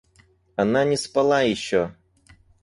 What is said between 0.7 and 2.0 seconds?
не спала еще.